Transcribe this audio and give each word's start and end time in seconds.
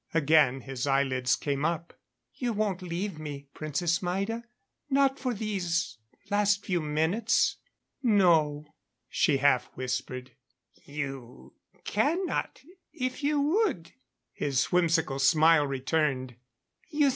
Again 0.15 0.61
his 0.61 0.87
eyelids 0.87 1.35
came 1.35 1.63
up. 1.63 1.93
"You 2.33 2.53
won't 2.53 2.81
leave 2.81 3.19
me 3.19 3.45
Princess 3.53 4.01
Maida. 4.01 4.43
Not 4.89 5.19
for 5.19 5.31
these 5.31 5.99
last 6.31 6.65
few 6.65 6.81
minutes?" 6.81 7.57
"No," 8.01 8.73
she 9.09 9.37
half 9.37 9.65
whispered. 9.75 10.31
"You 10.85 11.53
cannot 11.83 12.63
if 12.91 13.23
you 13.23 13.41
would." 13.41 13.91
His 14.33 14.71
whimsical 14.71 15.19
smile 15.19 15.67
returned. 15.67 16.35